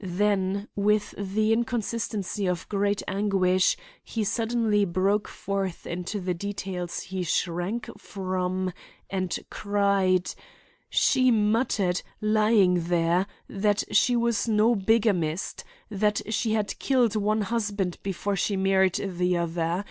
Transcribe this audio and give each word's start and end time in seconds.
Then 0.00 0.68
with 0.74 1.14
the 1.18 1.52
inconsistency 1.52 2.46
of 2.46 2.66
great 2.70 3.02
anguish 3.06 3.76
he 4.02 4.24
suddenly 4.24 4.86
broke 4.86 5.28
forth 5.28 5.86
into 5.86 6.18
the 6.18 6.32
details 6.32 7.00
he 7.00 7.22
shrank 7.22 7.90
from 7.98 8.72
and 9.10 9.38
cried 9.50 10.30
"She 10.88 11.30
muttered, 11.30 12.00
lying 12.22 12.84
there, 12.86 13.26
that 13.50 13.84
she 13.94 14.16
was 14.16 14.48
no 14.48 14.74
bigamist. 14.74 15.62
That 15.90 16.22
she 16.32 16.54
had 16.54 16.78
killed 16.78 17.14
one 17.14 17.42
husband 17.42 17.98
before 18.02 18.34
she 18.34 18.56
married 18.56 18.94
the 18.94 19.36
other. 19.36 19.84